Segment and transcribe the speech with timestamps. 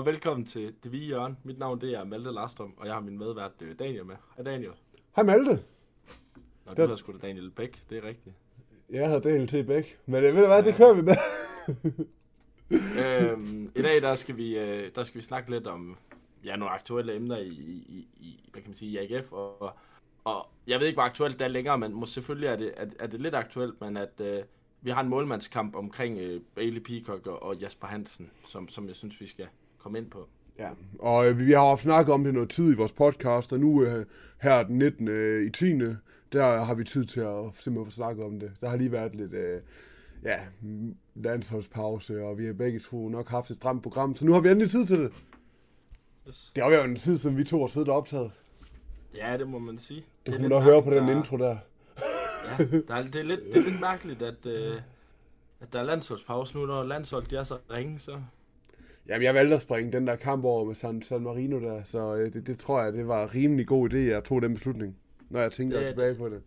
[0.00, 1.36] Og velkommen til Det Hvide Hjørne.
[1.44, 4.16] Mit navn det er Malte Larstrøm, og jeg har min medvært øh, Daniel med.
[4.36, 4.70] Hej Daniel.
[5.16, 5.50] Hej Malte.
[5.50, 8.34] Nå, du Det- hedder sgu da Daniel Bæk, det er rigtigt.
[8.90, 9.66] Jeg hedder Daniel T.
[9.66, 9.98] Bæk.
[10.06, 11.14] Men øh, ved du hvad, det kører vi med.
[13.32, 15.96] øhm, I dag der skal, vi, øh, der skal vi snakke lidt om
[16.44, 19.32] ja, nogle aktuelle emner i, i, i, hvad kan man sige, i AGF.
[19.32, 19.72] Og,
[20.24, 22.86] og jeg ved ikke, hvor aktuelt det er længere, men måske selvfølgelig er det, er,
[22.98, 24.42] er det lidt aktuelt, men at øh,
[24.82, 28.96] vi har en målmandskamp omkring øh, Bailey Peacock og, og Jasper Hansen, som, som jeg
[28.96, 29.46] synes, vi skal
[29.82, 30.28] komme ind på.
[30.58, 33.60] Ja, og øh, vi har haft snakket om det noget tid i vores podcast, og
[33.60, 34.06] nu øh,
[34.42, 35.08] her den 19.
[35.08, 35.78] Øh, i 10.
[36.32, 38.52] der har vi tid til at simpelthen få snakket om det.
[38.60, 39.60] Der har lige været lidt, øh,
[40.24, 40.36] ja,
[41.14, 44.48] landsholdspause, og vi har begge to nok haft et stramt program, så nu har vi
[44.48, 45.12] endelig tid til det.
[46.28, 46.52] Yes.
[46.54, 48.30] Det har jo en tid siden, vi to har siddet og optaget.
[49.14, 50.04] Ja, det må man sige.
[50.26, 51.56] Det er kunne nok høre på den der- intro der.
[52.58, 54.76] Ja, der er, det, er lidt, det er lidt mærkeligt, at, øh,
[55.60, 58.20] at der er landsholdspause nu, når landsholdet de er så ringe, så...
[59.10, 62.14] Jamen, jeg valgte at springe den der kamp over med San, San Marino der, så
[62.16, 64.96] øh, det, det tror jeg, det var rimelig god idé, at jeg tog den beslutning,
[65.30, 66.42] når jeg tænker Det- tilbage på det.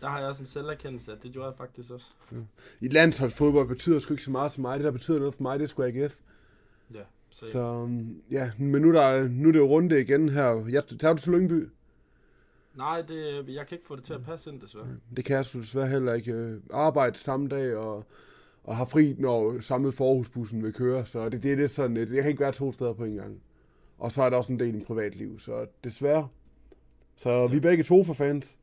[0.00, 2.06] Der har jeg også en selverkendelse, at det gjorde jeg faktisk også.
[2.80, 4.78] I landsholdsfodbold betyder sgu ikke så meget for mig.
[4.78, 6.14] Det, der betyder noget for mig, det er sgu AGF.
[6.94, 7.00] Ja,
[7.30, 10.66] så, Så um, ja, men nu, er der, nu er det jo runde igen her.
[10.68, 11.68] Jeg tager du til Lyngby?
[12.74, 14.86] Nej, det, jeg kan ikke få det til at passe ind, desværre.
[15.16, 16.32] Det kan jeg desværre heller ikke.
[16.32, 18.04] Øh, Arbejde samme dag og,
[18.70, 21.06] og har fri, når samme forhusbussen vil køre.
[21.06, 23.14] Så det, det er lidt sådan, at jeg kan ikke være to steder på en
[23.14, 23.42] gang.
[23.98, 26.28] Og så er der også en del i privatliv, så desværre.
[27.16, 28.58] Så vi er begge Sofa-fans.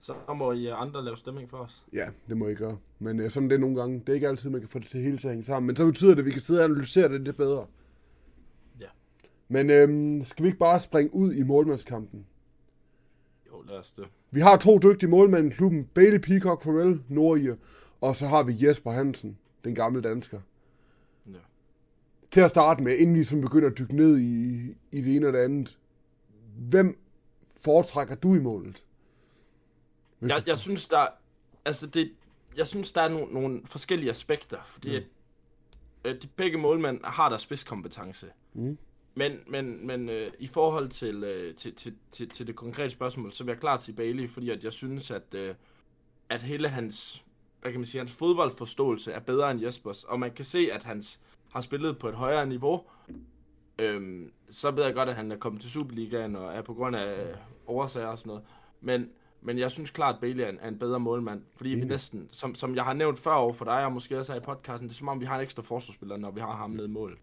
[0.00, 1.82] Så må I andre lave stemning for os.
[1.92, 2.78] Ja, det må I gøre.
[2.98, 4.00] Men øh, sådan er det nogle gange.
[4.00, 5.66] Det er ikke altid, man kan få det til hele til at hænge sammen.
[5.66, 7.66] Men så betyder det, at vi kan sidde og analysere det lidt bedre.
[8.80, 8.88] Ja.
[9.48, 12.26] Men øhm, skal vi ikke bare springe ud i målmandskampen?
[13.52, 14.04] Jo, lad os det.
[14.30, 15.84] Vi har to dygtige målmænd i klubben.
[15.94, 17.56] Bailey Peacock Farrell, Norge,
[18.02, 20.40] og så har vi Jesper Hansen, den gamle dansker.
[21.26, 21.38] Ja.
[22.30, 25.26] Til at starte med, inden vi som begynder at dykke ned i, i det ene
[25.26, 25.78] og det andet.
[26.56, 26.98] Hvem
[27.64, 28.84] foretrækker du i målet?
[30.18, 31.06] Hvis Jeg, jeg synes, der...
[31.64, 32.12] Altså, det,
[32.56, 35.04] jeg synes, der er nogle, nogle forskellige aspekter, fordi mm.
[36.04, 38.26] at, øh, de begge målmænd har der spidskompetence.
[38.54, 38.78] Mm.
[39.14, 43.32] Men, men, men øh, i forhold til, øh, til, til, til, til det konkrete spørgsmål,
[43.32, 45.54] så vil jeg klart sige Bailey, fordi at jeg synes, at, øh,
[46.28, 47.24] at hele hans,
[47.62, 50.82] hvad kan man sige, hans fodboldforståelse er bedre end Jespers, og man kan se, at
[50.82, 52.80] hans har spillet på et højere niveau.
[53.78, 56.96] Øhm, så ved jeg godt, at han er kommet til Superligaen og er på grund
[56.96, 57.36] af øh,
[57.66, 58.44] oversager og sådan noget.
[58.80, 61.76] Men, men jeg synes klart, at Bailey er en, er en bedre målmand, fordi vi
[61.76, 61.88] Enig.
[61.88, 64.44] næsten, som, som jeg har nævnt før over for dig, og måske også her i
[64.44, 66.86] podcasten, det er som om, vi har en ekstra forsvarsspiller, når vi har ham nede
[66.86, 67.18] i mål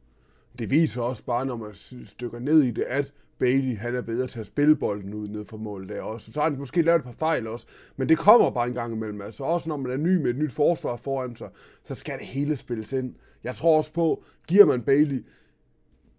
[0.60, 1.74] det viser også bare, når man
[2.06, 5.46] stykker ned i det, at Bailey han er bedre til at spille bolden ud ned
[5.46, 6.32] for målet der også.
[6.32, 7.68] Så har han måske lavet et par fejl også,
[7.98, 9.22] men det kommer bare en gang imellem.
[9.22, 11.50] Altså også når man er ny med et nyt forsvar foran sig,
[11.84, 13.16] så skal det hele spilles ind.
[13.44, 15.26] Jeg tror også på, giver man Bailey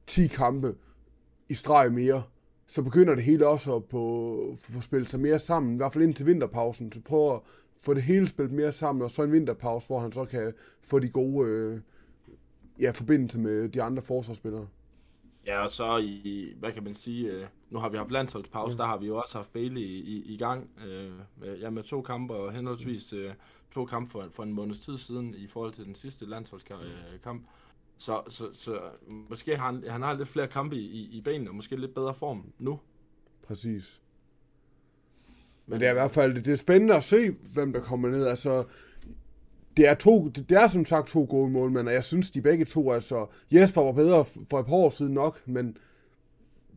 [0.06, 0.74] 10 kampe
[1.48, 2.22] i streg mere,
[2.66, 6.04] så begynder det hele også at på, få spillet sig mere sammen, i hvert fald
[6.04, 6.92] indtil vinterpausen.
[6.92, 7.40] Så prøver at
[7.80, 10.52] få det hele spillet mere sammen, og så en vinterpause, hvor han så kan
[10.82, 11.80] få de gode øh,
[12.80, 14.66] ja, forbindelser med de andre forsvarsspillere.
[15.46, 18.86] Ja, og så i, hvad kan man sige, øh, nu har vi haft landsholdspause, der
[18.86, 22.02] har vi jo også haft Bailey i, i, i gang, øh, med, ja, med to
[22.02, 23.32] kampe, og henholdsvis øh,
[23.72, 26.82] to kampe for, for en måneds tid siden, i forhold til den sidste landsholdskamp.
[27.22, 27.46] Kamp.
[27.98, 28.80] så, så, så
[29.30, 31.94] måske har han, han har lidt flere kampe i, i, i benene, og måske lidt
[31.94, 32.80] bedre form nu.
[33.42, 34.00] Præcis.
[35.66, 38.26] Men det er i hvert fald det er spændende at se, hvem der kommer ned.
[38.26, 38.64] Altså,
[39.76, 42.64] det er, to, det er som sagt to gode målmænd, og jeg synes, de begge
[42.64, 45.76] to, altså, Jesper var bedre for et par år siden nok, men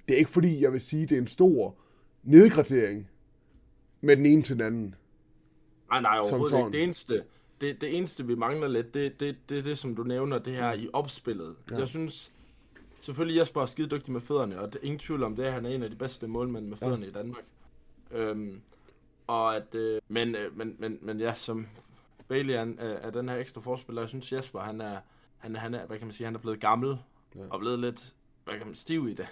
[0.07, 1.75] det er ikke fordi, jeg vil sige, det er en stor
[2.23, 3.09] nedgradering
[4.01, 4.95] med den ene til den anden.
[5.89, 6.71] Nej, nej, overhovedet ikke.
[6.71, 7.23] Det eneste,
[7.61, 10.55] det, det eneste, vi mangler lidt, det er det, det, det, som du nævner, det
[10.55, 11.55] her i opspillet.
[11.71, 11.77] Ja.
[11.77, 12.31] Jeg synes,
[13.01, 15.65] selvfølgelig Jesper er skide dygtig med fødderne, og det er ingen tvivl om det, han
[15.65, 17.09] er en af de bedste målmænd med fødderne ja.
[17.09, 17.43] i Danmark.
[18.11, 18.61] Øhm,
[19.27, 21.67] og at, øh, men, øh, men, men, men ja, som
[22.27, 24.97] Bailey er, er, er den her ekstra forspiller, jeg synes Jesper, han er,
[25.37, 26.97] han, han er, hvad kan man sige, han er blevet gammel,
[27.35, 27.41] Ja.
[27.49, 28.15] og blevet lidt,
[28.45, 29.27] hvad kan man stiv i det.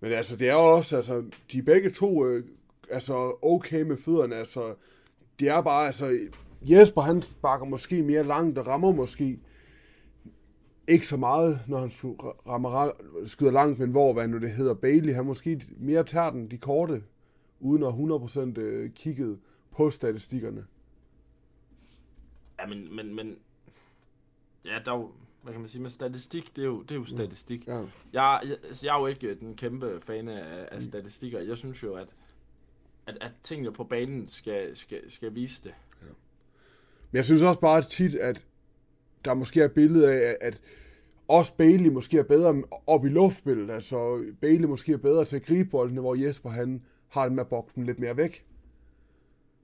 [0.00, 2.44] Men altså, det er også, altså, de er begge to, øh,
[2.90, 4.74] altså, okay med fødderne, altså,
[5.40, 6.18] det er bare, altså,
[6.62, 9.38] Jesper, han sparker måske mere langt og rammer måske
[10.88, 11.90] ikke så meget, når han
[12.48, 12.90] rammer,
[13.24, 16.58] skyder langt, men hvor, hvad nu det hedder, Bailey, han måske mere tager den de
[16.58, 17.02] korte,
[17.60, 19.38] uden at 100% øh, kigget
[19.76, 20.64] på statistikkerne.
[22.66, 23.38] Ja, men, men, men
[24.64, 25.10] ja, der er jo,
[25.42, 27.66] hvad kan man sige, med statistik, det er jo, det er jo statistik.
[27.66, 27.74] Ja.
[28.12, 31.40] Jeg, jeg, altså, jeg er jo ikke den kæmpe fan af, af statistikker.
[31.40, 32.08] Jeg synes jo, at,
[33.06, 35.74] at, at tingene på banen skal, skal, skal vise det.
[37.10, 38.44] Men jeg synes også bare tit, at
[39.24, 40.62] der måske er et billede af, at
[41.28, 43.70] også Bailey måske er bedre op i luftspillet.
[43.70, 47.44] Altså, Bailey måske er bedre til at gribe boldene, hvor Jesper han har den med
[47.44, 48.45] at bokse dem lidt mere væk.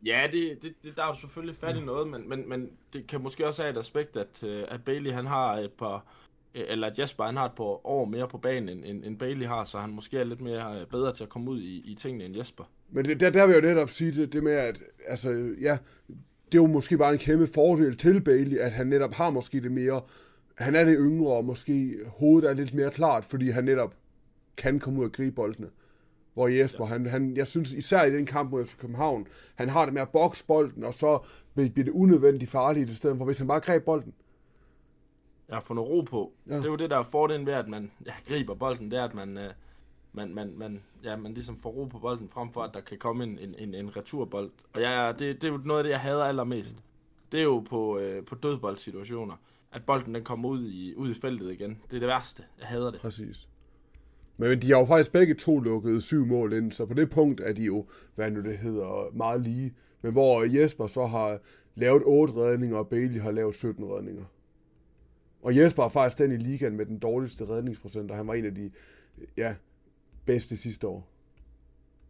[0.06, 3.06] Ja, det, det, det, der er jo selvfølgelig fat i noget, men, men, men det
[3.06, 6.06] kan måske også have et aspekt, at, øh, at Bailey han har et par,
[6.54, 9.18] øh, eller at Jesper han har et par år mere på banen, end, end, end
[9.18, 11.92] Bailey har, så han måske er lidt mere øh, bedre til at komme ud i,
[11.92, 12.64] i tingene end Jesper.
[12.90, 15.28] Men det, der, der vil jeg jo netop sige det, det med, at altså,
[15.60, 15.78] ja,
[16.52, 19.60] det er jo måske bare en kæmpe fordel til Bailey, at han netop har måske
[19.60, 20.02] det mere,
[20.54, 23.94] han er det yngre, og måske hovedet er lidt mere klart, fordi han netop
[24.56, 25.68] kan komme ud og gribe boldene.
[26.34, 29.84] Hvor Jesper, han, han, jeg synes især i den kamp mod FC København, han har
[29.84, 31.18] det med at bokse bolden, og så
[31.54, 34.14] bliver det unødvendigt farligt i stedet for, hvis han bare greb bolden.
[35.48, 36.32] Jeg har fundet ro på.
[36.48, 36.56] Ja.
[36.56, 39.04] Det er jo det, der er fordelen ved, at man ja, griber bolden, det er,
[39.04, 39.52] at man, øh,
[40.12, 42.98] man, man, man, ja, man ligesom får ro på bolden, frem for at der kan
[42.98, 44.50] komme en, en, en, en returbold.
[44.72, 46.76] Og ja, det, det er jo noget af det, jeg hader allermest.
[47.32, 49.36] Det er jo på, øh, på dødboldsituationer,
[49.72, 51.80] at bolden den kommer ud i, ud i feltet igen.
[51.90, 52.44] Det er det værste.
[52.60, 53.00] Jeg hader det.
[53.00, 53.48] Præcis.
[54.36, 57.40] Men de har jo faktisk begge to lukket syv mål ind, så på det punkt
[57.40, 59.74] er de jo, hvad nu det hedder, meget lige.
[60.02, 61.38] Men hvor Jesper så har
[61.74, 64.24] lavet 8 redninger, og Bailey har lavet 17 redninger.
[65.42, 68.44] Og Jesper er faktisk den i ligaen med den dårligste redningsprocent, og han var en
[68.44, 68.70] af de
[69.36, 69.54] ja,
[70.26, 71.08] bedste sidste år.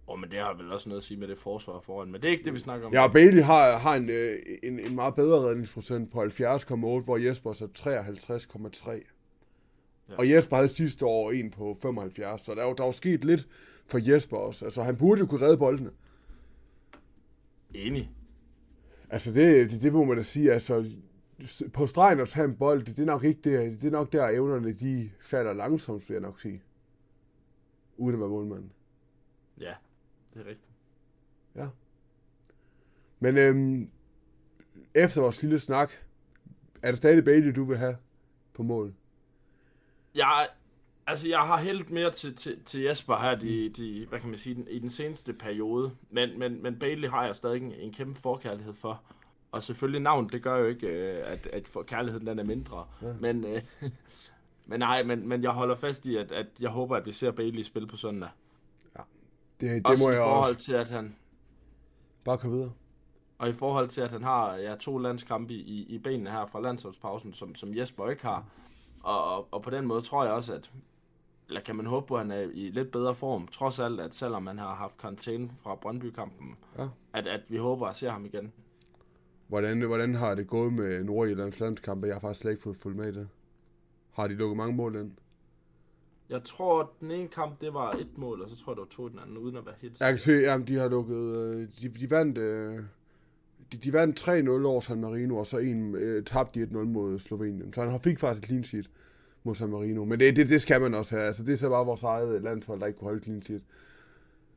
[0.09, 2.21] Åh, oh, men det har vel også noget at sige med det forsvar foran, men
[2.21, 2.93] det er ikke det, vi snakker om.
[2.93, 4.33] Ja, og Bailey har, har en, øh,
[4.63, 9.22] en, en meget bedre redningsprocent på 70,8, hvor Jesper så 53,3.
[10.09, 10.15] Ja.
[10.17, 12.93] Og Jesper havde sidste år en på 75, så der er jo, der er jo
[12.93, 13.49] sket lidt
[13.87, 14.65] for Jesper også.
[14.65, 15.91] Altså, han burde jo kunne redde boldene.
[17.75, 18.11] Enig.
[19.11, 20.91] Altså, det, det, det må man da sige, altså,
[21.73, 24.13] på stregen at tage en bold, det, det er nok ikke det, det er nok
[24.13, 26.63] der, evnerne de falder langsomt, vil jeg nok sige.
[27.97, 28.71] Uden at være målmand.
[29.61, 29.75] Ja,
[30.35, 30.71] det er rigtigt.
[31.55, 31.69] Ja.
[33.21, 33.91] Men øhm,
[34.95, 35.91] efter vores lille snak,
[36.83, 37.97] er det stadig Bailey, du vil have
[38.55, 38.95] på mål?
[40.15, 40.49] Jeg,
[41.07, 44.39] altså, jeg har hældt mere til, til, til Jesper her, de, de, hvad kan man
[44.39, 45.91] sige, den, i den seneste periode.
[46.11, 49.03] Men, men, men Bailey har jeg stadig en, en kæmpe forkærlighed for.
[49.53, 52.87] Og selvfølgelig navn, det gør jo ikke, øh, at, at kærligheden den er mindre.
[53.03, 53.13] Ja.
[53.21, 53.63] Men, øh,
[54.67, 57.31] men nej, men, men jeg holder fast i, at, at jeg håber, at vi ser
[57.31, 58.29] Bailey spille på søndag.
[58.99, 59.03] Ja,
[59.61, 60.67] det, det også må jeg i forhold også.
[60.67, 61.17] til, at han...
[62.25, 62.73] Bare kom videre.
[63.39, 66.61] Og i forhold til, at han har ja, to landskampe i, i benene her fra
[66.61, 68.45] landsholdspausen, som, som Jesper ikke har.
[69.03, 70.73] Og, og, og på den måde tror jeg også, at
[71.49, 74.15] eller kan man håbe på, at han er i lidt bedre form, trods alt, at
[74.15, 76.89] selvom man har haft karantæne fra Brøndby-kampen, Ja.
[77.13, 78.53] at, at vi håber at se ham igen.
[79.49, 82.07] Hvordan, hvordan har det gået med Nordjyllands landskampe?
[82.07, 83.29] Jeg har faktisk slet ikke fået fuldt med i det.
[84.13, 85.13] Har de lukket mange mål ind?
[86.29, 88.81] Jeg tror, at den ene kamp, det var et mål, og så tror jeg, det
[88.81, 90.89] var to i den anden, uden at være helt Jeg kan se, at de har
[90.89, 91.37] lukket...
[91.37, 92.39] øh, De, de vandt...
[92.39, 92.79] øh,
[93.73, 97.19] De, de vandt 3-0 over San Marino, og så en øh, tabte de 1-0 mod
[97.19, 97.73] Slovenien.
[97.73, 98.91] Så han fik faktisk et clean sheet
[99.45, 100.05] mod San Marino.
[100.05, 101.27] Men det, det, det skal man også have.
[101.27, 103.63] Altså, det er så bare vores eget landshold, der ikke kunne holde clean sheet.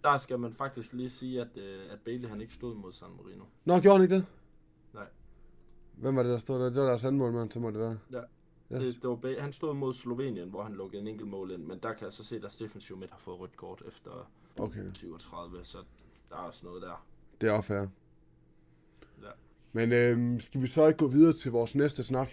[0.03, 3.07] Der skal man faktisk lige sige, at, øh, at Bailey han ikke stod mod San
[3.23, 3.43] Marino.
[3.65, 4.25] Nå, gjorde han ikke det?
[4.93, 5.05] Nej.
[5.97, 6.65] Hvem var det, der stod der?
[6.69, 7.97] Det var deres anden målmand, så må det være.
[8.11, 8.21] Ja.
[8.73, 8.87] Yes.
[8.87, 11.63] Det, det var, Ba- han stod mod Slovenien, hvor han lukkede en enkelt mål ind,
[11.63, 14.81] men der kan jeg så se, at Stefan Schmidt har fået rødt kort efter Okay,
[14.93, 15.77] 37, så
[16.29, 17.05] der er også noget der.
[17.41, 17.85] det er også fair.
[19.75, 22.29] Men øhm, skal vi så ikke gå videre til vores næste snak?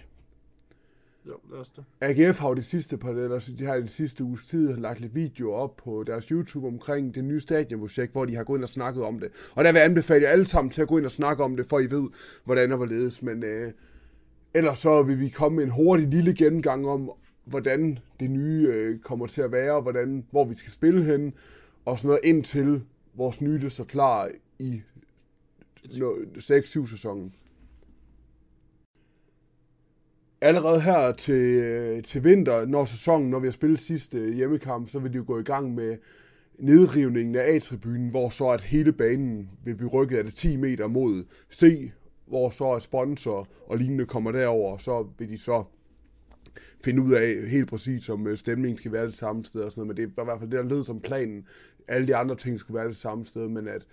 [1.27, 1.85] Jo, lad os det.
[2.01, 5.01] AGF har jo de sidste par, eller så de har den sidste uges tid lagt
[5.01, 8.65] lidt videoer op på deres YouTube omkring det nye stadionprojekt, hvor de har gået ind
[8.65, 9.29] og snakket om det.
[9.55, 11.57] Og der vil jeg anbefale jer alle sammen til at gå ind og snakke om
[11.57, 12.09] det, for I ved,
[12.45, 13.23] hvordan og hvorledes.
[13.23, 13.73] Men øh,
[14.55, 17.11] ellers så vil vi komme med en hurtig lille gennemgang om,
[17.45, 21.33] hvordan det nye øh, kommer til at være, hvordan, hvor vi skal spille hen,
[21.85, 22.83] og sådan noget indtil
[23.15, 24.83] vores nye det står klar i
[25.99, 27.35] no, 6-7 sæsonen.
[30.41, 34.89] Allerede her til, øh, til vinter, når sæsonen, når vi har spillet sidste øh, hjemmekamp,
[34.89, 35.97] så vil de jo gå i gang med
[36.59, 40.87] nedrivningen af A-tribunen, hvor så at hele banen vil blive rykket af det 10 meter
[40.87, 41.91] mod C,
[42.27, 45.65] hvor så at sponsor og lignende kommer derover, og så vil de så
[46.85, 49.87] finde ud af helt præcis, om øh, stemningen skal være det samme sted og sådan
[49.87, 51.47] noget, men det var i hvert fald det, der lød som planen.
[51.89, 53.87] Alle de andre ting skulle være det samme sted, men at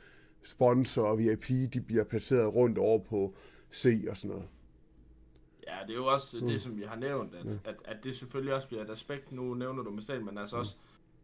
[0.43, 3.35] sponsor og VIP, de bliver placeret rundt over på
[3.73, 4.47] C og sådan noget.
[5.67, 8.53] Ja, det er jo også det, som vi har nævnt, at, at, at det selvfølgelig
[8.53, 9.31] også bliver et aspekt.
[9.31, 10.75] Nu nævner du med stadion, men altså også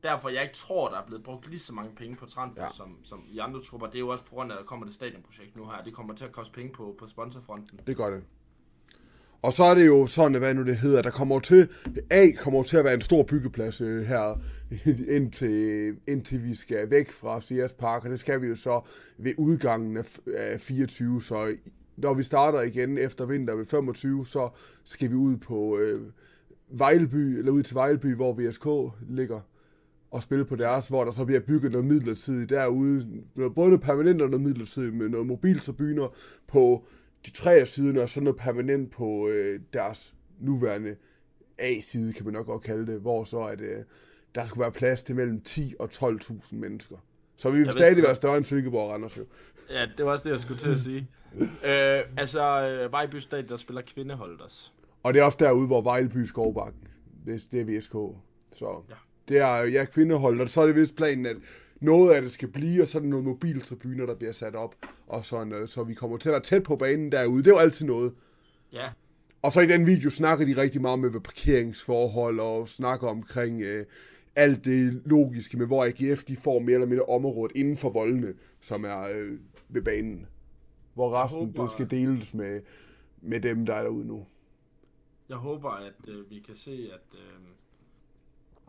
[0.03, 2.67] derfor, jeg ikke tror, der er blevet brugt lige så mange penge på transfer, Ja.
[2.67, 2.73] ja.
[2.73, 3.87] som, som i andre trupper.
[3.87, 5.83] Det er jo også foran, at der kommer det stadionprojekt nu her.
[5.83, 7.79] Det kommer til at koste penge på, på sponsorfronten.
[7.87, 8.23] Det gør det.
[9.45, 11.69] Og så er det jo sådan, hvad nu det hedder, der kommer til,
[12.11, 14.41] A kommer til at være en stor byggeplads øh, her,
[15.15, 18.81] indtil, indtil vi skal væk fra CS Park, og det skal vi jo så
[19.17, 21.55] ved udgangen af, af 24, så
[21.97, 24.49] når vi starter igen efter vinter ved 25, så
[24.83, 26.01] skal vi ud på øh,
[26.69, 28.67] Vejleby, eller ud til Vejleby, hvor VSK
[29.09, 29.39] ligger
[30.11, 33.07] og spille på deres, hvor der så bliver bygget noget midlertidigt derude.
[33.55, 36.15] Både permanent og noget midlertidigt med noget mobiltribuner
[36.47, 36.85] på
[37.25, 40.95] de tre sider, og så noget permanent på øh, deres nuværende
[41.57, 43.83] A-side, kan man nok godt kalde det, hvor så at, øh,
[44.35, 46.97] der skulle være plads til mellem 10 og 12.000 mennesker.
[47.37, 49.25] Så vi vil stadig være større end Silkeborg og Randers jo.
[49.69, 51.09] Ja, det var også det, jeg skulle til at sige.
[51.69, 54.71] øh, altså, øh, Vejby Stadion, der spiller kvindeholdet også.
[55.03, 56.87] Og det er også derude, hvor Vejleby Skovbakken,
[57.25, 57.91] det, det er VSK.
[58.53, 58.95] Så ja.
[59.27, 61.35] Det er ja, kvindehold, og så er det vist planen, at
[61.81, 64.75] noget af det skal blive, og så er der nogle mobiltribuner, der bliver sat op,
[65.07, 67.43] og sådan, øh, så vi kommer til at være tæt på banen derude.
[67.43, 68.13] Det er jo altid noget.
[68.73, 68.89] Ja.
[69.41, 73.85] Og så i den video snakker de rigtig meget med parkeringsforhold, og snakker omkring øh,
[74.35, 78.33] alt det logiske med, hvor AGF de får mere eller mindre området inden for voldene,
[78.61, 79.39] som er øh,
[79.69, 80.27] ved banen.
[80.93, 82.61] Hvor resten håber, det skal deles med,
[83.21, 84.25] med dem, der er derude nu.
[85.29, 87.19] Jeg håber, at øh, vi kan se, at...
[87.19, 87.39] Øh,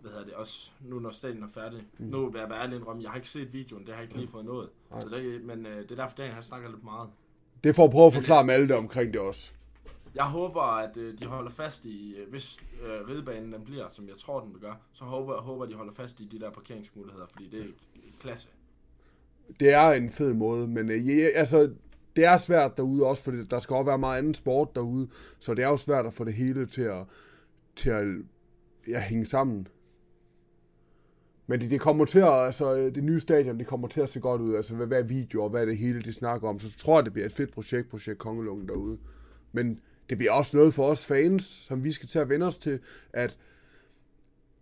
[0.00, 1.82] hvad hedder det også, nu når stadion er færdig.
[1.98, 2.06] Mm.
[2.06, 4.16] Nu vil jeg være ærlig indrømme, jeg har ikke set videoen, det har jeg ikke
[4.16, 4.68] lige fået noget.
[4.90, 5.00] Nej.
[5.00, 7.08] Så det, men øh, det er derfor, Daniel har snakket lidt meget.
[7.64, 9.52] Det får at prøve at forklare Malte omkring det også.
[10.14, 14.08] Jeg håber, at øh, de holder fast i, øh, hvis øh, ridebanen den bliver, som
[14.08, 16.50] jeg tror, den vil gøre, så håber jeg, håber, de holder fast i de der
[16.50, 17.66] parkeringsmuligheder, fordi det er
[18.20, 18.48] klasse.
[19.60, 21.72] Det er en fed måde, men øh, ja, altså,
[22.16, 25.54] det er svært derude også, fordi der skal også være meget anden sport derude, så
[25.54, 27.04] det er jo svært at få det hele til at,
[27.76, 28.04] til at
[28.88, 29.68] ja, hænge sammen.
[31.46, 34.20] Men det, det kommer til at, altså det nye stadion, det kommer til at se
[34.20, 36.58] godt ud, altså hvad, hvad er video og hvad er det hele, de snakker om,
[36.58, 38.98] så tror jeg, det bliver et fedt projekt, projekt Kongelungen derude.
[39.52, 42.58] Men det bliver også noget for os fans, som vi skal til at vende os
[42.58, 42.78] til,
[43.12, 43.38] at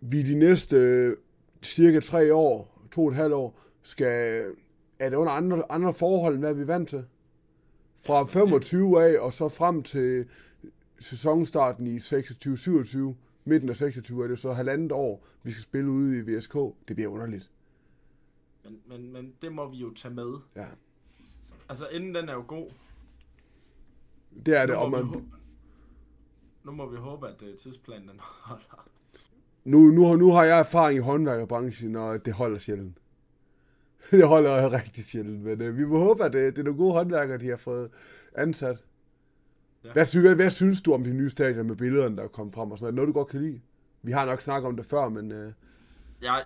[0.01, 1.17] vi de næste øh,
[1.63, 4.43] cirka tre år, to og et halvt år, skal,
[4.99, 7.03] er det under andre, andre forhold, end hvad vi er vant til.
[8.01, 10.25] Fra 25 af, og så frem til
[10.99, 13.15] sæsonstarten i 26-27,
[13.45, 16.53] midten af 26 er det så halvandet år, vi skal spille ude i VSK.
[16.87, 17.51] Det bliver underligt.
[18.63, 20.33] Men, men, men det må vi jo tage med.
[20.55, 20.65] Ja.
[21.69, 22.69] Altså, inden den er jo god.
[24.45, 25.31] Det er det, og man...
[26.63, 28.89] Nu må vi håbe, at uh, tidsplanen den holder.
[29.63, 32.97] Nu, nu, nu har jeg erfaring i håndværkerbranchen, og det holder sjældent.
[34.11, 36.93] det holder rigtig sjældent, men uh, vi må håbe, at uh, det er nogle gode
[36.93, 37.91] håndværkere, de har fået
[38.35, 38.85] ansat.
[39.85, 39.93] Ja.
[39.93, 42.71] Hvad, synes, hvad synes du om de nye stadion med billederne, der er kommet frem
[42.71, 42.95] og sådan noget?
[42.95, 43.61] Noget, du godt kan lide?
[44.01, 45.31] Vi har nok snakket om det før, men...
[45.31, 45.51] Uh...
[46.21, 46.39] Ja,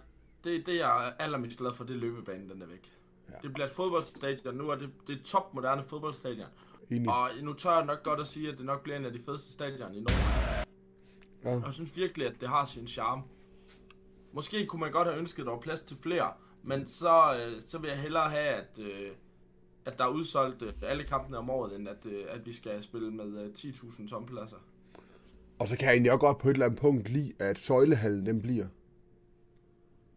[0.44, 2.92] det, det jeg er allermest glad for, det er løbebanen, den er væk.
[3.30, 3.34] Ja.
[3.44, 4.56] Det bliver et fodboldstadion.
[4.56, 6.48] Nu er det, det er top moderne fodboldstadion.
[6.90, 7.10] Enig.
[7.10, 9.20] Og nu tør jeg nok godt at sige, at det nok bliver en af de
[9.26, 10.66] fedeste stadion i Norden.
[11.44, 11.56] Ja.
[11.56, 13.24] Og jeg synes virkelig, at det har sin charme.
[14.34, 16.32] Måske kunne man godt have ønsket, at der var plads til flere,
[16.64, 19.12] men så, øh, så vil jeg hellere have, at, øh,
[19.86, 23.12] at der er udsolgt øh, alle kampene om året, end at, at vi skal spille
[23.12, 24.58] med 10.000 tompladser.
[25.60, 28.26] Og så kan jeg egentlig også godt på et eller andet punkt lide, at søjlehallen
[28.26, 28.66] den bliver.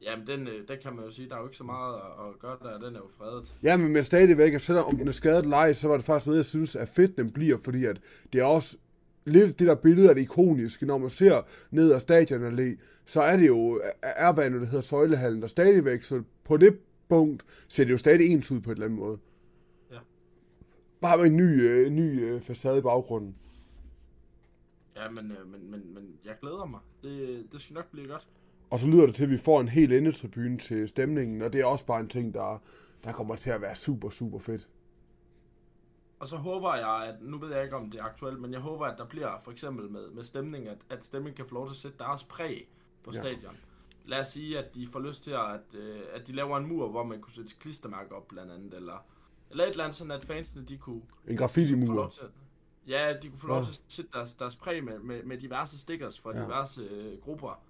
[0.02, 2.38] Jamen, den, øh, den kan man jo sige, der er jo ikke så meget at
[2.38, 3.54] gøre der, den er jo fredet.
[3.62, 6.38] Ja, men, men stadigvæk, at selvom den er skadet leg, så var det faktisk noget,
[6.38, 8.00] jeg synes er fedt, den bliver, fordi at
[8.33, 8.76] det er også
[9.25, 13.21] lidt det der billede af det ikoniske, når man ser ned ad stadion allé, så
[13.21, 13.83] er det jo
[14.19, 16.78] ærbanen, der hedder Søjlehallen, der stadigvæk, så på det
[17.09, 19.19] punkt ser det jo stadig ens ud på et eller andet måde.
[21.02, 23.37] Bare med en ny, øh, ny øh, facade i baggrunden.
[24.97, 26.80] Ja, men, men, men, men jeg glæder mig.
[27.02, 28.28] Det, det skal nok blive godt.
[28.71, 31.61] Og så lyder det til, at vi får en helt endetribune til stemningen, og det
[31.61, 32.62] er også bare en ting, der,
[33.04, 34.68] der kommer til at være super, super fedt.
[36.18, 38.61] Og så håber jeg, at, nu ved jeg ikke om det er aktuelt, men jeg
[38.61, 41.66] håber, at der bliver for eksempel med, med stemning, at, at stemningen kan få lov
[41.66, 42.68] til at sætte deres præg
[43.02, 43.21] på ja.
[43.21, 43.56] stadion.
[44.04, 46.88] Lad os sige, at de får lyst til, at, øh, at de laver en mur,
[46.88, 49.06] hvor man kunne sætte klistermærker op blandt andet, eller,
[49.52, 51.02] eller et eller andet, sådan at fansene de kunne...
[51.28, 52.12] En graffiti-mur.
[52.87, 53.64] Ja, de kunne få lov ja.
[53.64, 56.44] til at sætte deres, deres præg med, med, med diverse stickers fra ja.
[56.44, 57.62] diverse øh, grupper.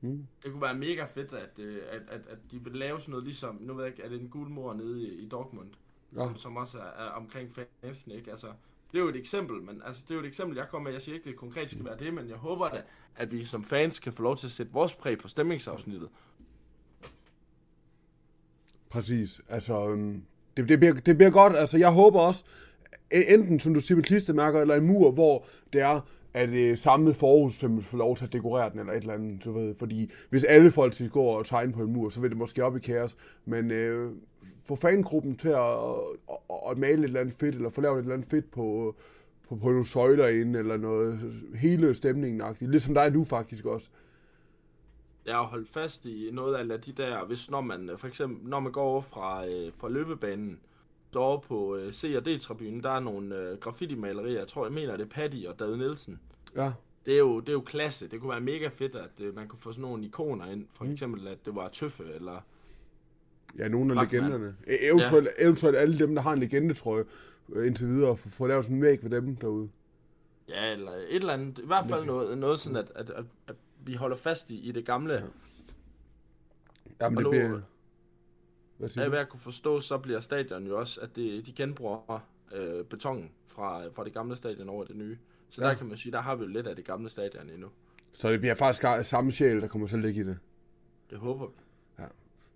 [0.00, 0.26] Mm.
[0.42, 3.24] Det kunne være mega fedt, at, øh, at, at, at de vil lave sådan noget
[3.24, 5.68] ligesom, nu ved jeg ikke, er det en guldmor nede i, i Dortmund,
[6.16, 6.28] ja.
[6.36, 7.50] som også er, er omkring
[7.82, 8.30] fansen, ikke?
[8.30, 8.46] Altså,
[8.92, 10.92] det er jo et eksempel, men altså, det er jo et eksempel, jeg kommer med.
[10.92, 12.82] Jeg siger ikke, det konkret skal være det, men jeg håber da,
[13.16, 16.08] at vi som fans kan få lov til at sætte vores præg på stemningsafsnittet.
[18.90, 19.40] Præcis.
[19.48, 20.24] Altså, øhm,
[20.56, 21.56] det, det, bliver, det bliver godt.
[21.56, 22.44] Altså, jeg håber også,
[23.10, 26.00] enten, som du siger, med klistermærker, eller en mur, hvor det er,
[26.34, 29.44] at det samlet forhus som får lov til at dekorere den, eller et eller andet,
[29.44, 29.74] du ved.
[29.78, 32.64] Fordi hvis alle folk skal gå og tegne på en mur, så vil det måske
[32.64, 33.16] op i kaos.
[33.44, 34.12] Men øh,
[34.64, 35.78] få fangruppen til at,
[36.30, 38.94] at, at, male et eller andet fedt, eller få lavet et eller andet fedt på,
[39.48, 41.20] på, på nogle søjler inde, eller noget.
[41.54, 42.66] Hele stemningen -agtigt.
[42.66, 43.88] Ligesom der er nu faktisk også.
[45.26, 48.60] Jeg har holdt fast i noget af de der, hvis når man for eksempel, når
[48.60, 50.60] man går over fra, øh, fra løbebanen,
[51.14, 54.38] over på øh, C- og D-tribunen, der er nogle øh, graffiti-malerier.
[54.38, 56.20] Jeg tror, jeg mener, det er Paddy og David Nielsen.
[56.56, 56.72] Ja.
[57.06, 58.08] det er, jo, det er jo klasse.
[58.08, 60.66] Det kunne være mega fedt, at øh, man kunne få sådan nogle ikoner ind.
[60.72, 62.40] For eksempel, at det var Tøffe, eller...
[63.58, 64.56] Ja, nogle af legenderne.
[64.66, 65.44] E- Eventuelt, ja.
[65.44, 67.04] eventuelt alle dem, der har en legende, tror jeg,
[67.52, 69.68] øh, indtil videre, få, få lavet sådan en væg ved dem derude.
[70.48, 71.58] Ja, eller et eller andet.
[71.58, 73.56] I hvert fald noget, noget sådan, at, at, at, at
[73.86, 75.14] vi holder fast i, i det gamle.
[75.14, 75.20] Ja.
[77.00, 77.60] Jamen, Og det bliver...
[78.78, 81.52] Hvad siger Af hvad jeg kunne forstå, så bliver stadion jo også, at det, de
[81.52, 82.20] genbruger
[82.54, 85.18] øh, betongen fra, fra det gamle stadion over det nye.
[85.50, 85.68] Så Ja.
[85.68, 87.68] der kan man sige, der har vi jo lidt af det gamle stadion endnu.
[88.12, 90.38] Så det bliver faktisk samme sjæl, der kommer til at ligge i det.
[91.10, 91.52] Det håber vi.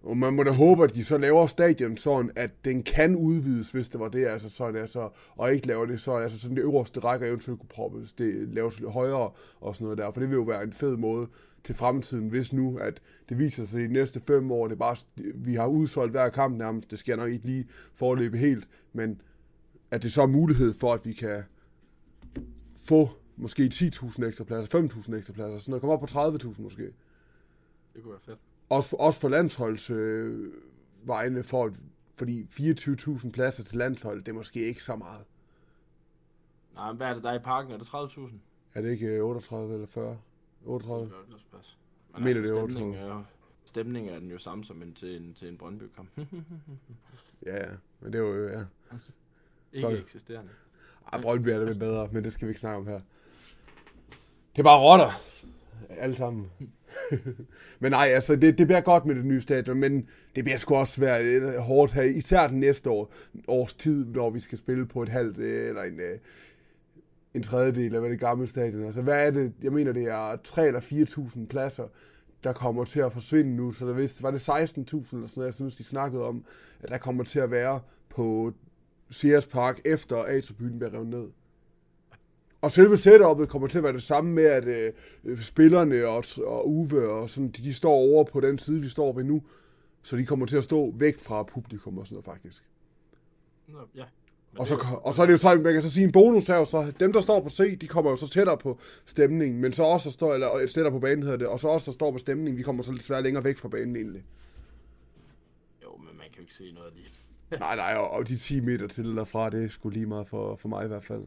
[0.02, 3.70] Og man må da håbe, at de så laver stadion sådan, at den kan udvides,
[3.70, 6.62] hvis det var det, altså sådan, altså, og ikke laver det så, altså sådan det
[6.62, 9.30] øverste række eventuelt kunne proppes, det laves lidt højere
[9.60, 11.26] og sådan noget der, for det vil jo være en fed måde
[11.64, 14.78] til fremtiden, hvis nu, at det viser sig, at de næste fem år, det er
[14.78, 14.96] bare,
[15.34, 19.20] vi har udsolgt hver kamp nærmest, det skal nok ikke lige forløbe helt, men
[19.90, 21.42] at det så er mulighed for, at vi kan
[22.88, 26.82] få måske 10.000 ekstra pladser, 5.000 ekstra pladser, sådan noget, komme op på 30.000 måske.
[27.94, 28.38] Det kunne være fedt
[28.70, 30.52] også for, også for landsholds øh,
[31.02, 31.80] vegne, for, at-
[32.14, 35.24] fordi 24.000 pladser til landshold, det er måske ikke så meget.
[36.74, 37.72] Nej, men hvad er det der er i parken?
[37.72, 38.20] Er det 30.000?
[38.74, 40.18] Er det ikke øh, 38 eller 40?
[40.64, 41.04] 38?
[41.04, 41.14] Det
[41.52, 41.78] pas.
[42.14, 43.10] Jeg mener, det er stemning 38.
[43.10, 43.22] er jo,
[43.64, 46.08] stemning er den jo samme som en, til en, til en Brøndby-kamp.
[47.46, 47.70] Ja, ja.
[48.00, 48.64] Men det er jo, ja.
[49.72, 49.98] ikke Godt.
[50.00, 50.50] eksisterende.
[51.12, 53.00] Ej, Brøndby er det bedre, men det skal vi ikke snakke om her.
[54.52, 55.12] Det er bare rotter.
[55.98, 56.46] Alle sammen.
[57.80, 60.74] men nej, altså, det, det bliver godt med det nye stadion, men det bliver sgu
[60.74, 63.12] også svært øh, hårdt her, især den næste år,
[63.48, 66.18] års tid, når vi skal spille på et halvt, øh, eller en, øh,
[67.34, 68.84] en tredjedel af hvad det gamle stadion.
[68.84, 69.52] Altså, hvad er det?
[69.62, 71.88] Jeg mener, det er 3 eller 4.000 pladser,
[72.44, 75.46] der kommer til at forsvinde nu, så der vidste, var det 16.000 eller sådan noget,
[75.46, 76.44] jeg synes, de snakkede om,
[76.80, 78.52] at der kommer til at være på
[79.10, 81.28] Sears Park, efter A-tribunen bliver revet ned.
[82.62, 84.64] Og selve setup'et kommer til at være det samme med, at
[85.24, 88.90] øh, spillerne og, og Uwe og sådan, de, de står over på den side, de
[88.90, 89.42] står ved nu,
[90.02, 92.64] så de kommer til at stå væk fra publikum og sådan noget faktisk.
[93.68, 94.04] Nå, ja.
[94.52, 96.46] Men Og så, og så er det jo så, man kan så sige en bonus
[96.46, 99.72] her, så dem, der står på C, de kommer jo så tættere på stemningen, men
[99.72, 102.12] så også der står, eller tættere på banen hedder det, og så også der står
[102.12, 104.24] på stemningen, vi kommer så lidt svært længere væk fra banen egentlig.
[105.82, 107.60] Jo, men man kan jo ikke se noget af det.
[107.60, 110.56] Nej, nej, og, og de 10 meter til derfra, det er sgu lige meget for,
[110.56, 111.24] for mig i hvert fald.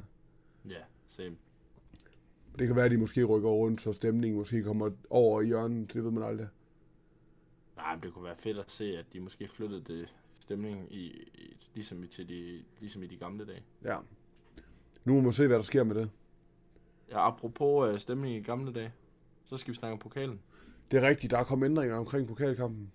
[0.69, 0.75] Ja,
[1.13, 1.35] same.
[2.59, 5.93] Det kan være, at de måske rykker rundt, så stemningen måske kommer over i hjørnet,
[5.93, 6.47] det ved man aldrig.
[7.75, 11.05] Nej, men det kunne være fedt at se, at de måske flyttede det stemning i,
[11.33, 13.63] i ligesom, i, til de, ligesom i de gamle dage.
[13.83, 13.97] Ja.
[15.05, 16.09] Nu må man se, hvad der sker med det.
[17.11, 18.93] Ja, apropos uh, stemning i gamle dage,
[19.45, 20.39] så skal vi snakke om pokalen.
[20.91, 22.91] Det er rigtigt, der er kommet ændringer omkring pokalkampen.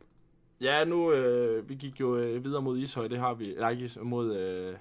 [0.60, 4.36] Ja, nu, øh, vi gik jo øh, videre mod Ishøj, det har vi, nej mod
[4.36, 4.76] øh,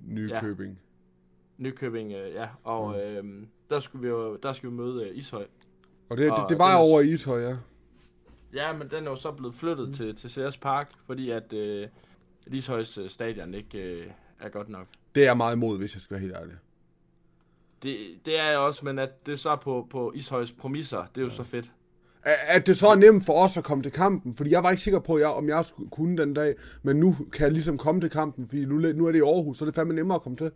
[0.00, 0.78] Nykøbing.
[1.60, 3.24] Nykøbing, øh, ja, og øh,
[3.70, 5.46] der skulle vi jo, der skal vi møde øh, Ishøj.
[6.08, 7.56] Og det, det, Og det var den- over i Ishøj, ja.
[8.54, 9.94] Ja, men den er jo så blevet flyttet mm.
[9.94, 11.88] til, til Ceres Park, fordi at øh,
[12.46, 14.06] Ishøjs øh, stadion ikke øh,
[14.40, 14.86] er godt nok.
[15.14, 16.54] Det er jeg meget imod, hvis jeg skal være helt ærlig.
[17.82, 17.96] Det,
[18.26, 21.24] det er jeg også, men at det så er på, på Ishøjs præmisser, det er
[21.24, 21.72] jo så fedt.
[22.48, 24.82] At- det så er nemt for os at komme til kampen, fordi jeg var ikke
[24.82, 28.00] sikker på, jeg, om jeg skulle kunne den dag, men nu kan jeg ligesom komme
[28.00, 30.22] til kampen, fordi nu, nu er det i Aarhus, så er det fandme nemmere at
[30.22, 30.50] komme til.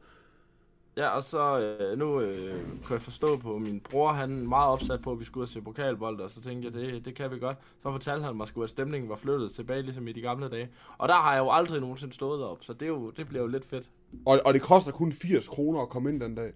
[0.96, 4.68] Ja, og så øh, nu øh, kunne jeg forstå på min bror, han er meget
[4.68, 7.14] opsat på, at vi skulle ud og se pokalbold, og så tænkte jeg, det, det
[7.14, 7.57] kan vi godt.
[7.78, 10.68] Så fortalte han mig, sgu, at stemningen var flyttet tilbage, ligesom i de gamle dage.
[10.98, 13.42] Og der har jeg jo aldrig nogensinde stået op, så det, er jo, det bliver
[13.42, 13.90] jo lidt fedt.
[14.26, 16.52] Og, og det koster kun 80 kroner at komme ind den dag.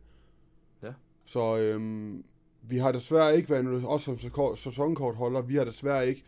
[0.82, 0.92] Ja.
[1.24, 2.24] Så øhm,
[2.62, 6.24] vi har desværre ikke været, også som sæsonkortholder, vi har desværre ikke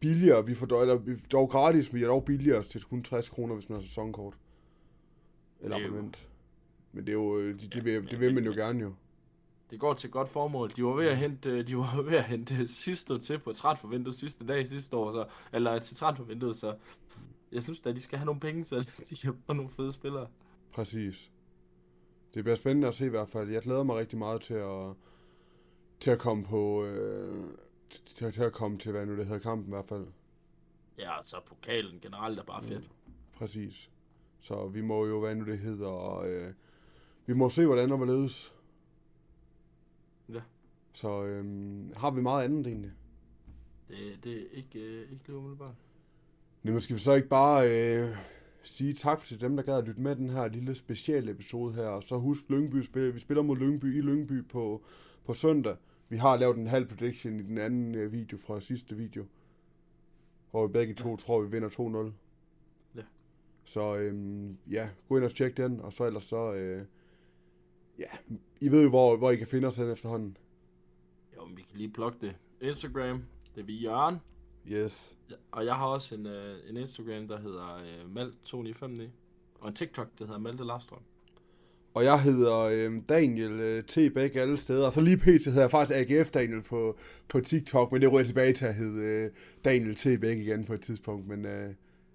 [0.00, 1.00] billigere, vi får dog, eller,
[1.32, 4.34] dog gratis, vi er dog billigere til kun 60 kroner, hvis man har sæsonkort.
[5.60, 6.27] Eller er abonnement.
[6.98, 8.94] Men det er jo, øh, det, det, vil, det vil man jo gerne jo.
[9.70, 10.72] Det går til godt formål.
[10.76, 14.46] De var ved at hente, de var ved at hente sidste til på transfervinduet sidste
[14.46, 16.76] dag sidste år, så, eller til transfervinduet, så
[17.52, 20.26] jeg synes da, de skal have nogle penge, så de kan få nogle fede spillere.
[20.72, 21.30] Præcis.
[22.34, 23.50] Det bliver spændende at se i hvert fald.
[23.50, 24.94] Jeg glæder mig rigtig meget til at,
[26.00, 27.44] til at komme på, øh,
[27.90, 30.06] til, til at komme til, hvad nu det hedder, kampen i hvert fald.
[30.98, 32.90] Ja, så pokalen generelt er bare fedt.
[33.32, 33.90] Præcis.
[34.40, 36.52] Så vi må jo, hvad nu det hedder, og, øh,
[37.28, 38.54] vi må se, hvordan og hvorledes.
[40.28, 40.40] Ja.
[40.92, 41.44] Så øh,
[41.96, 42.92] har vi meget andet egentlig.
[43.88, 45.74] Det, det er ikke, øh, ikke lige umiddelbart.
[46.62, 48.16] Men skal vi så ikke bare øh,
[48.62, 51.86] sige tak til dem, der gad at lytte med den her lille speciale episode her.
[51.86, 54.82] Og så husk, Lyngby spil, vi spiller mod Lyngby i Lyngby på,
[55.24, 55.76] på søndag.
[56.08, 59.24] Vi har lavet en halv prediction i den anden øh, video fra sidste video.
[60.50, 62.12] Hvor vi begge to tror, vi vinder 2-0.
[62.96, 63.02] Ja.
[63.64, 66.82] Så øhm, ja, gå ind og tjek den, og så ellers så, øh,
[67.98, 70.36] ja, I ved jo, hvor, hvor I kan finde os hen efterhånden.
[71.36, 72.36] Jo, men vi kan lige plukke det.
[72.60, 73.22] Instagram,
[73.54, 74.16] det er vi Jørgen.
[74.72, 75.16] Yes.
[75.30, 79.08] Ja, Og jeg har også en, øh, en Instagram, der hedder øh, Malt2959.
[79.60, 81.02] Og en TikTok, der hedder Malte Larstrøm.
[81.94, 84.14] Og jeg hedder øh, Daniel øh, T.
[84.14, 84.86] Bæk alle steder.
[84.86, 85.44] Og så lige pt.
[85.44, 86.96] hedder jeg faktisk AGF Daniel på,
[87.28, 89.30] på TikTok, men det ryger tilbage til at hedde øh,
[89.64, 90.20] Daniel T.
[90.20, 91.28] Bæk igen på et tidspunkt.
[91.28, 91.74] Men øh,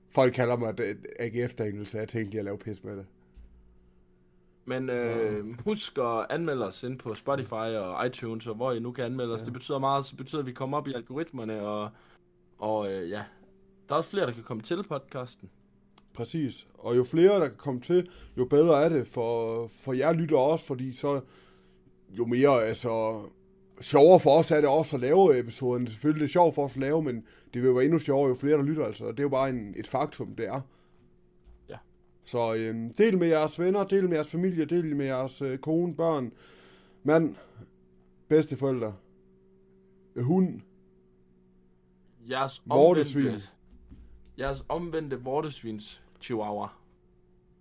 [0.09, 0.73] folk kalder mig
[1.19, 3.05] AGF Daniel, så jeg tænkte lige at lave pis med det.
[4.65, 8.91] Men øh, husk at anmelde os ind på Spotify og iTunes, og hvor I nu
[8.91, 9.39] kan anmelde os.
[9.39, 9.45] Ja.
[9.45, 11.89] Det betyder meget, så betyder, at vi kommer op i algoritmerne, og,
[12.59, 13.23] og øh, ja,
[13.89, 15.49] der er også flere, der kan komme til podcasten.
[16.13, 16.67] Præcis.
[16.73, 20.37] Og jo flere, der kan komme til, jo bedre er det for, for jer lytter
[20.37, 21.21] også, fordi så
[22.09, 23.21] jo mere, altså,
[23.81, 25.87] sjovere for os er det også at lave episoden.
[25.87, 27.15] Selvfølgelig er det sjovt for os at lave, men
[27.53, 29.05] det vil jo være endnu sjovere, jo flere der lytter, altså.
[29.05, 30.61] Det er jo bare en, et faktum, det er.
[32.23, 35.95] Så øhm, del med jeres venner, del med jeres familie, del med jeres øh, kone,
[35.95, 36.31] børn,
[37.03, 37.35] mand,
[38.27, 38.95] bedsteforældre,
[40.15, 40.61] øh, hund,
[42.29, 43.25] Jeres Vortesvin.
[43.27, 43.47] omvendte,
[44.37, 46.67] jeres omvendte vortesvins chihuahua.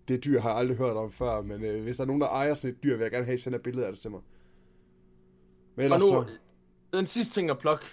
[0.08, 2.28] det dyr har jeg aldrig hørt om før, men øh, hvis der er nogen, der
[2.28, 4.10] ejer sådan et dyr, vil jeg gerne have, at sender et billede af det til
[4.10, 4.20] mig.
[5.74, 6.26] Men Og ellers nu, så...
[6.92, 7.84] den sidste ting at plukke.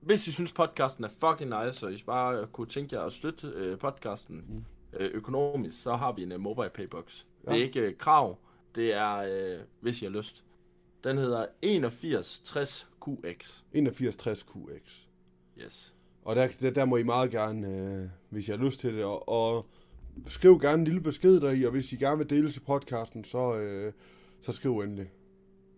[0.00, 3.46] Hvis I synes, podcasten er fucking nice, og I bare kunne tænke jer at støtte
[3.54, 4.64] øh, podcasten Mm.
[5.00, 7.24] Øh, økonomisk, så har vi en uh, mobile paybox.
[7.46, 7.52] Ja.
[7.52, 8.38] Det er ikke øh, krav,
[8.74, 10.44] det er, øh, hvis I har lyst.
[11.04, 13.62] Den hedder 8160QX.
[13.76, 15.06] 8160QX.
[15.58, 15.94] Yes.
[16.24, 19.04] Og der, der, der må I meget gerne, øh, hvis I har lyst til det,
[19.04, 19.66] og, og
[20.26, 23.56] skriv gerne en lille besked deri, og hvis I gerne vil dele til podcasten, så,
[23.56, 23.92] øh,
[24.40, 25.10] så skriv endelig.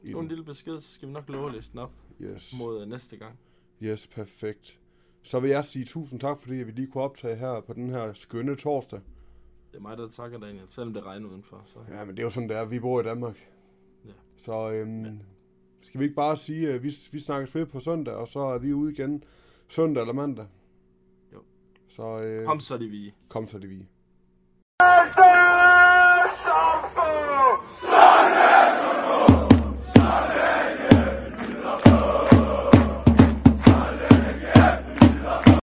[0.03, 2.55] I Nu en lille besked, så skal vi nok love den op Yes.
[2.59, 3.39] mod øh, næste gang.
[3.83, 4.81] yes, perfekt.
[5.27, 8.13] Så vil jeg sige tusind tak, fordi vi lige kunne optage her på den her
[8.13, 9.01] skønne torsdag.
[9.73, 11.63] Det er mig, der takker Daniel, selvom det regner udenfor.
[11.67, 11.79] Så.
[11.91, 12.65] Ja, men det er jo sådan, det er.
[12.67, 13.51] Vi bor i Danmark.
[14.05, 14.11] Ja.
[14.37, 15.11] Så øhm, Ja.
[15.81, 18.59] skal vi ikke bare sige, at vi, vi snakkes ved på søndag, og så er
[18.59, 19.23] vi ude igen
[19.69, 20.47] søndag eller mandag?
[21.33, 21.39] Jo.
[21.89, 23.15] Så øh, Kom så, det vi.
[23.29, 23.87] kom så det vi.